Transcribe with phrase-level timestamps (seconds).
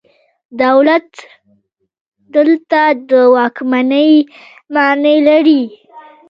[0.77, 1.11] ولایت
[2.35, 4.11] دلته د واکمنۍ
[4.73, 5.63] معنی لري.